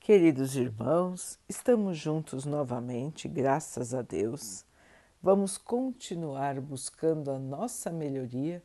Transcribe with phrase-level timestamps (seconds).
[0.00, 4.64] Queridos irmãos, estamos juntos novamente, graças a Deus.
[5.22, 8.62] Vamos continuar buscando a nossa melhoria,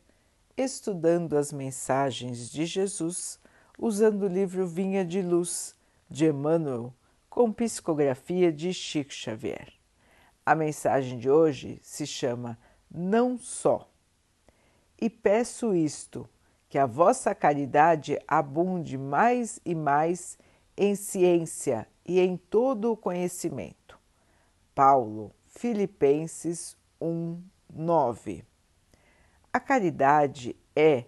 [0.56, 3.38] estudando as mensagens de Jesus,
[3.78, 5.74] usando o livro Vinha de Luz
[6.10, 6.92] de Emmanuel,
[7.28, 9.74] com psicografia de Chico Xavier.
[10.44, 12.58] A mensagem de hoje se chama
[12.90, 13.86] Não Só.
[14.98, 16.26] E peço isto,
[16.66, 20.38] que a vossa caridade abunde mais e mais
[20.76, 23.98] em ciência e em todo o conhecimento.
[24.74, 28.44] Paulo, Filipenses 1, 9.
[29.52, 31.06] A caridade é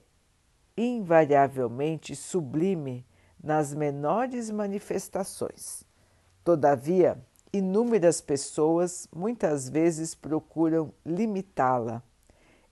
[0.77, 3.04] invariavelmente sublime
[3.42, 5.84] nas menores manifestações.
[6.42, 7.22] Todavia,
[7.52, 12.02] inúmeras pessoas muitas vezes procuram limitá-la,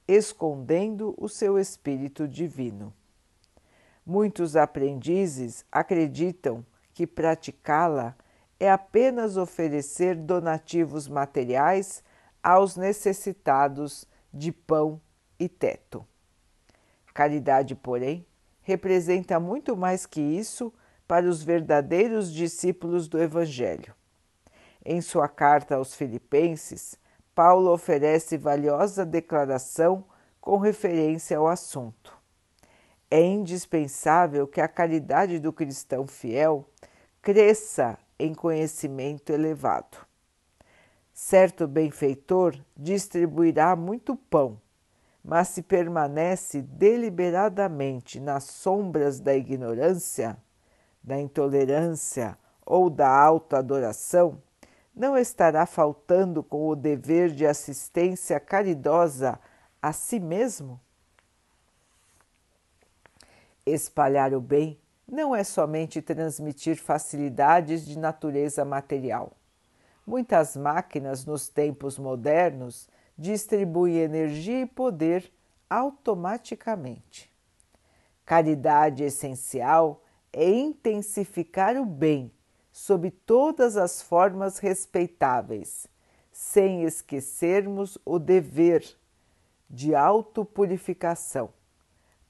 [0.08, 2.92] escondendo o seu espírito divino.
[4.04, 6.64] Muitos aprendizes acreditam
[6.96, 8.16] que praticá-la
[8.58, 12.02] é apenas oferecer donativos materiais
[12.42, 14.98] aos necessitados de pão
[15.38, 16.06] e teto.
[17.12, 18.26] Caridade, porém,
[18.62, 20.72] representa muito mais que isso
[21.06, 23.94] para os verdadeiros discípulos do Evangelho.
[24.82, 26.98] Em sua carta aos Filipenses,
[27.34, 30.02] Paulo oferece valiosa declaração
[30.40, 32.15] com referência ao assunto.
[33.16, 36.68] É indispensável que a caridade do cristão fiel
[37.22, 39.96] cresça em conhecimento elevado.
[41.14, 44.60] Certo benfeitor distribuirá muito pão,
[45.24, 50.36] mas se permanece deliberadamente nas sombras da ignorância,
[51.02, 52.36] da intolerância
[52.66, 54.42] ou da autoadoração,
[54.94, 59.40] não estará faltando com o dever de assistência caridosa
[59.80, 60.78] a si mesmo?
[63.66, 69.36] Espalhar o bem não é somente transmitir facilidades de natureza material.
[70.06, 75.32] Muitas máquinas nos tempos modernos distribuem energia e poder
[75.68, 77.28] automaticamente.
[78.24, 80.02] Caridade essencial
[80.32, 82.30] é intensificar o bem
[82.70, 85.88] sob todas as formas respeitáveis,
[86.30, 88.84] sem esquecermos o dever
[89.68, 91.50] de autopurificação,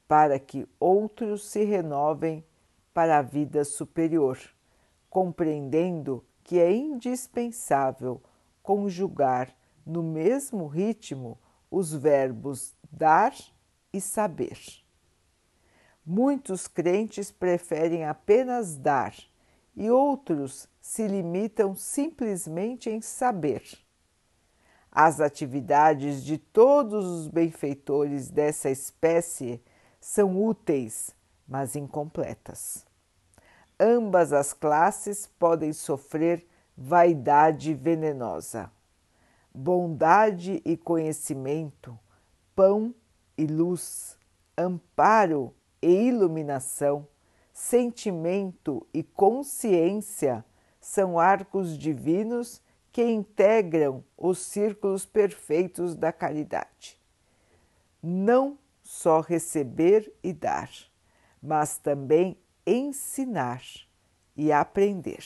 [0.09, 2.45] para que outros se renovem
[2.95, 4.39] para a vida superior,
[5.11, 8.23] compreendendo que é indispensável
[8.63, 11.39] conjugar no mesmo ritmo
[11.71, 13.35] os verbos dar
[13.93, 14.59] e saber.
[16.05, 19.15] Muitos crentes preferem apenas dar
[19.75, 23.63] e outros se limitam simplesmente em saber.
[24.91, 29.61] As atividades de todos os benfeitores dessa espécie
[30.07, 31.15] são úteis,
[31.49, 32.87] mas incompletas
[33.79, 36.47] ambas as classes podem sofrer
[36.77, 38.71] vaidade venenosa.
[39.55, 41.99] Bondade e conhecimento,
[42.55, 42.95] pão
[43.39, 44.19] e luz,
[44.57, 47.07] amparo e iluminação,
[47.53, 50.45] sentimento e consciência
[50.81, 52.63] são arcos divinos
[52.93, 56.99] que integram os círculos perfeitos da caridade.
[58.03, 60.71] Não só receber e dar,
[61.43, 63.61] mas também ensinar
[64.37, 65.25] e aprender.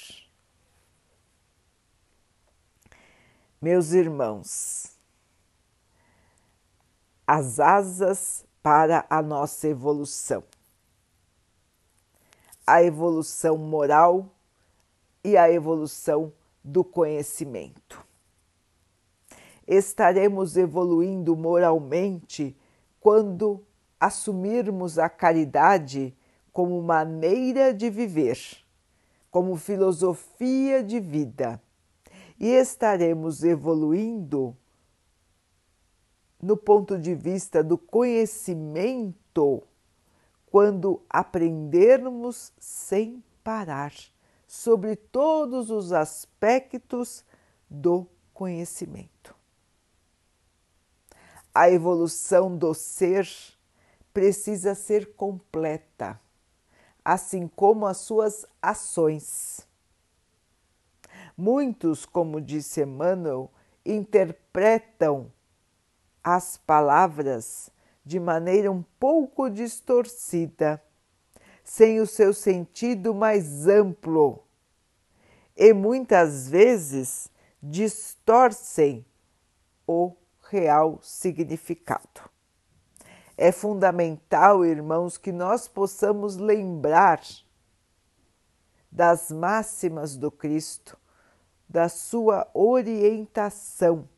[3.61, 4.97] Meus irmãos,
[7.27, 10.43] as asas para a nossa evolução,
[12.67, 14.35] a evolução moral
[15.23, 16.33] e a evolução
[16.65, 18.03] do conhecimento.
[19.69, 22.57] Estaremos evoluindo moralmente
[23.01, 23.67] quando
[23.99, 26.17] assumirmos a caridade
[26.53, 28.39] como maneira de viver,
[29.31, 31.61] como filosofia de vida,
[32.39, 34.57] e estaremos evoluindo
[36.41, 39.63] no ponto de vista do conhecimento
[40.47, 43.93] quando aprendermos sem parar
[44.47, 47.25] sobre todos os aspectos
[47.69, 49.40] do conhecimento.
[51.55, 53.29] A evolução do ser
[54.13, 56.21] precisa ser completa
[57.05, 59.67] assim como as suas ações.
[61.37, 63.51] Muitos, como disse Emmanuel,
[63.85, 65.33] interpretam
[66.23, 67.71] as palavras
[68.05, 70.83] de maneira um pouco distorcida,
[71.65, 74.45] sem o seu sentido mais amplo,
[75.57, 77.31] e muitas vezes
[77.63, 79.05] distorcem
[79.87, 80.15] o
[80.51, 82.29] real significado.
[83.37, 87.23] É fundamental, irmãos, que nós possamos lembrar
[88.91, 90.99] das máximas do Cristo,
[91.69, 94.09] da sua orientação,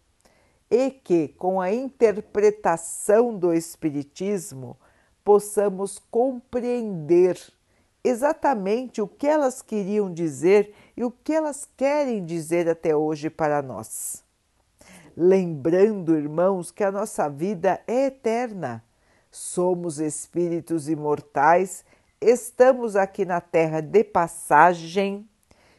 [0.71, 4.79] e que, com a interpretação do Espiritismo,
[5.23, 7.39] possamos compreender
[8.03, 13.63] exatamente o que elas queriam dizer e o que elas querem dizer até hoje para
[13.63, 14.25] nós.
[15.17, 18.85] Lembrando, irmãos, que a nossa vida é eterna.
[19.31, 21.85] Somos espíritos imortais,
[22.21, 25.29] estamos aqui na Terra de passagem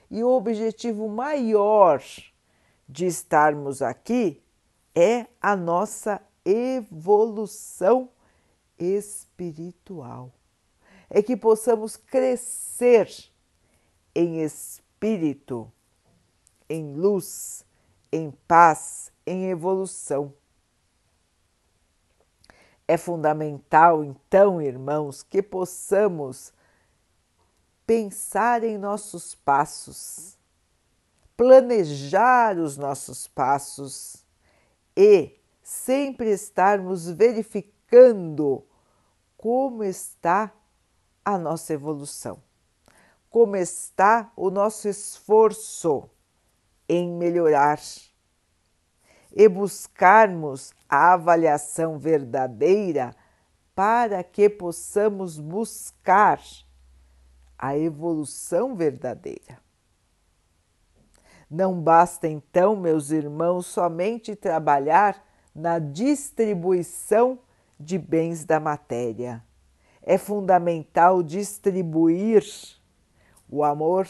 [0.10, 2.02] e o objetivo maior
[2.90, 4.42] de estarmos aqui
[4.96, 8.10] é a nossa evolução
[8.78, 10.32] espiritual
[11.14, 13.08] é que possamos crescer
[14.16, 15.72] em espírito,
[16.68, 17.64] em luz,
[18.12, 20.34] em paz, em evolução.
[22.88, 26.54] É fundamental, então, irmãos, que possamos
[27.86, 30.38] pensar em nossos passos,
[31.36, 34.26] planejar os nossos passos
[34.96, 38.66] e sempre estarmos verificando
[39.38, 40.54] como está
[41.24, 42.42] a nossa evolução,
[43.30, 46.10] como está o nosso esforço
[46.88, 47.80] em melhorar
[49.34, 53.16] e buscarmos a avaliação verdadeira
[53.76, 56.40] para que possamos buscar
[57.58, 59.58] a evolução verdadeira.
[61.50, 67.40] Não basta então, meus irmãos, somente trabalhar na distribuição
[67.80, 69.44] de bens da matéria
[70.06, 72.44] é fundamental distribuir
[73.50, 74.08] o amor,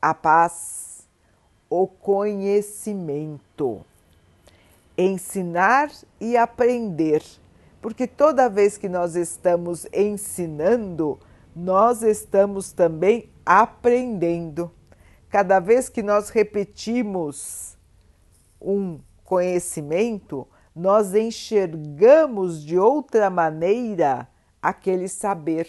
[0.00, 1.08] a paz,
[1.70, 3.40] o conhecimento,
[4.96, 5.90] ensinar
[6.20, 7.22] e aprender,
[7.80, 11.18] porque toda vez que nós estamos ensinando,
[11.54, 14.70] nós estamos também aprendendo.
[15.28, 17.76] Cada vez que nós repetimos
[18.60, 24.28] um conhecimento, nós enxergamos de outra maneira
[24.60, 25.68] aquele saber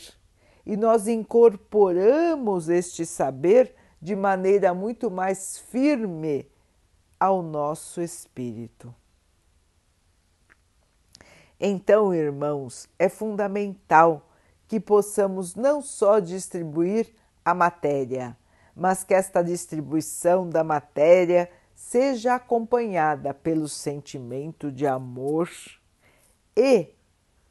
[0.66, 6.46] e nós incorporamos este saber de maneira muito mais firme
[7.20, 8.94] ao nosso espírito.
[11.60, 14.30] Então, irmãos, é fundamental
[14.68, 17.12] que possamos não só distribuir
[17.44, 18.38] a matéria,
[18.76, 25.50] mas que esta distribuição da matéria seja acompanhada pelo sentimento de amor
[26.56, 26.94] e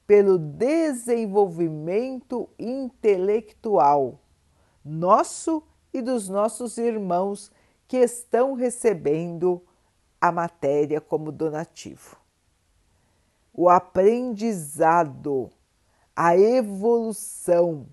[0.06, 4.20] pelo desenvolvimento intelectual
[4.85, 5.62] nosso
[5.93, 7.50] e dos nossos irmãos
[7.88, 9.61] que estão recebendo
[10.20, 12.25] a matéria como donativo.
[13.58, 15.50] O aprendizado,
[16.14, 17.87] a evolução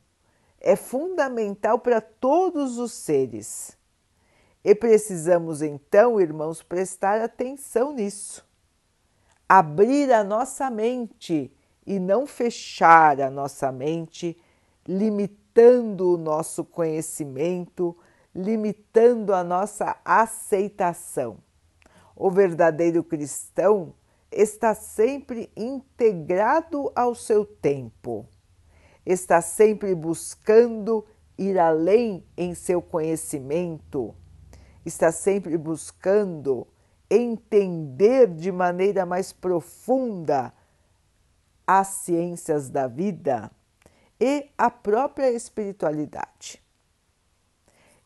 [0.60, 3.77] é fundamental para todos os seres.
[4.62, 8.45] E precisamos então, irmãos, prestar atenção nisso.
[9.48, 11.50] Abrir a nossa mente
[11.88, 14.38] e não fechar a nossa mente,
[14.86, 17.95] limitando o nosso conhecimento,
[18.36, 21.38] limitando a nossa aceitação.
[22.13, 23.94] O verdadeiro cristão
[24.35, 28.27] está sempre integrado ao seu tempo,
[29.06, 31.06] está sempre buscando
[31.38, 34.13] ir além em seu conhecimento,
[34.85, 36.68] está sempre buscando
[37.09, 40.54] entender de maneira mais profunda
[41.66, 43.52] as ciências da vida
[44.19, 46.61] e a própria espiritualidade.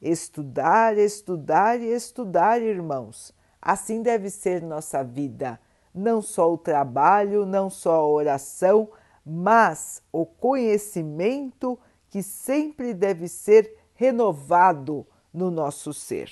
[0.02, 3.34] Estudar, estudar e estudar, irmãos.
[3.62, 5.60] Assim deve ser nossa vida,
[5.98, 8.90] não só o trabalho, não só a oração,
[9.26, 11.78] mas o conhecimento
[12.10, 16.32] que sempre deve ser renovado no nosso ser.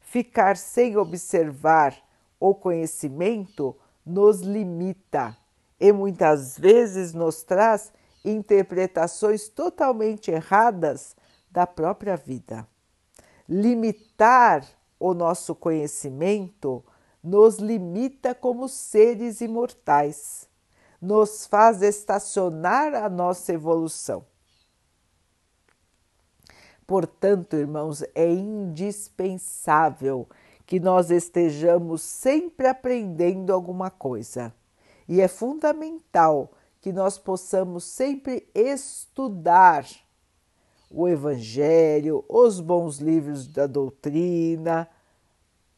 [0.00, 1.96] Ficar sem observar
[2.38, 5.36] o conhecimento nos limita
[5.80, 7.92] e muitas vezes nos traz
[8.24, 11.16] interpretações totalmente erradas
[11.50, 12.66] da própria vida.
[13.48, 14.66] Limitar
[14.98, 16.84] o nosso conhecimento
[17.24, 20.46] nos limita como seres imortais,
[21.00, 24.26] nos faz estacionar a nossa evolução.
[26.86, 30.28] Portanto, irmãos, é indispensável
[30.66, 34.52] que nós estejamos sempre aprendendo alguma coisa
[35.08, 39.86] e é fundamental que nós possamos sempre estudar
[40.90, 44.88] o Evangelho, os bons livros da doutrina,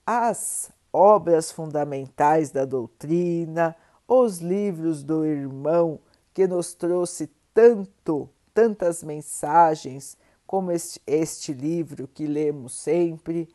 [0.05, 3.76] as obras fundamentais da doutrina,
[4.07, 5.99] os livros do irmão
[6.33, 10.16] que nos trouxe tanto, tantas mensagens
[10.47, 13.49] como este, este livro que lemos sempre,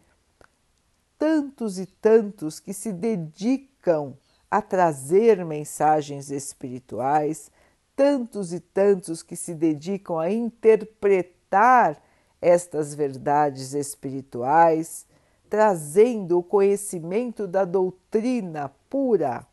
[1.17, 4.17] tantos e tantos que se dedicam
[4.49, 7.49] a trazer mensagens espirituais,
[7.95, 12.01] tantos e tantos que se dedicam a interpretar
[12.41, 15.05] estas verdades espirituais,
[15.51, 19.45] trazendo o conhecimento da doutrina pura,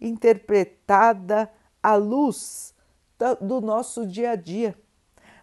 [0.00, 1.48] interpretada
[1.80, 2.74] à luz
[3.40, 4.76] do nosso dia a dia,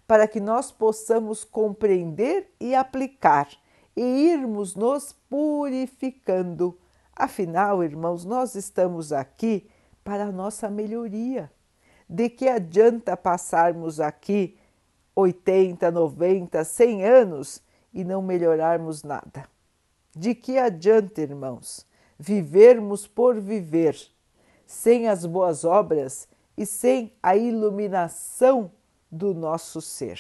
[0.06, 3.48] para que nós possamos compreender e aplicar
[3.96, 6.78] e irmos nos purificando.
[7.16, 9.70] Afinal, irmãos, nós estamos aqui
[10.04, 11.50] para a nossa melhoria.
[12.10, 14.58] De que adianta passarmos aqui
[15.16, 19.53] 80, 90, 100 anos e não melhorarmos nada?
[20.16, 21.86] De que adianta, irmãos,
[22.20, 23.98] vivermos por viver,
[24.66, 26.28] sem as boas obras
[26.58, 28.72] e sem a iluminação
[29.12, 30.20] do nosso ser?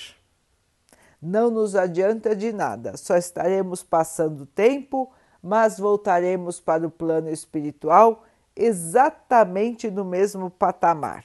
[1.21, 8.23] Não nos adianta de nada, só estaremos passando tempo, mas voltaremos para o plano espiritual
[8.55, 11.23] exatamente no mesmo patamar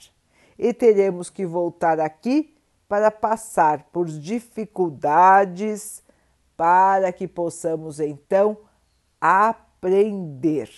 [0.58, 2.54] e teremos que voltar aqui
[2.88, 6.02] para passar por dificuldades
[6.59, 8.59] para que possamos então
[9.21, 10.69] aprender.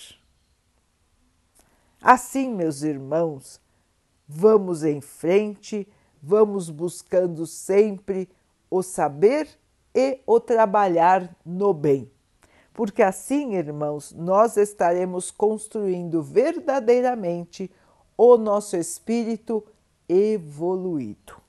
[2.03, 3.59] Assim, meus irmãos,
[4.29, 5.89] vamos em frente,
[6.23, 8.29] vamos buscando sempre
[8.71, 9.49] o saber
[9.95, 12.11] e o trabalhar no bem.
[12.75, 17.71] Porque assim, irmãos, nós estaremos construindo verdadeiramente
[18.19, 19.67] o nosso espírito
[20.07, 21.41] evoluído.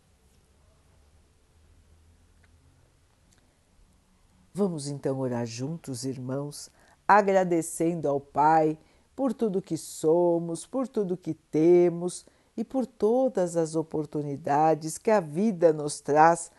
[4.54, 6.70] Vamos então orar juntos, irmãos,
[7.08, 8.78] agradecendo ao Pai
[9.16, 12.26] por tudo que somos, por tudo que temos
[12.58, 16.52] e por todas as oportunidades que a vida nos traz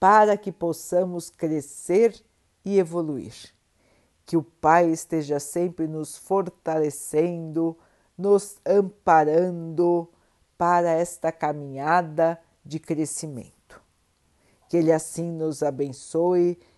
[0.00, 2.18] para que possamos crescer
[2.64, 3.34] e evoluir.
[4.24, 7.76] Que o Pai esteja sempre nos fortalecendo,
[8.16, 10.08] nos amparando
[10.56, 13.82] para esta caminhada de crescimento.
[14.66, 16.58] Que Ele assim nos abençoe